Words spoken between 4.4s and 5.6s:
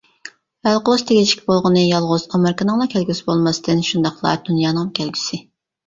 دۇنيانىڭمۇ كەلگۈسى.